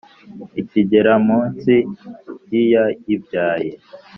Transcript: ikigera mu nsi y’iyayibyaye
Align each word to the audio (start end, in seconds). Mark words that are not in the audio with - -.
ikigera 0.61 1.13
mu 1.25 1.39
nsi 1.51 1.77
y’iyayibyaye 2.49 3.71